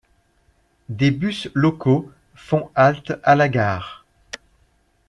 Des 0.89 1.11
bus 1.11 1.47
locaux 1.53 2.11
font 2.33 2.71
halte 2.73 3.19
à 3.21 3.35
la 3.35 3.49
gare. 3.49 4.03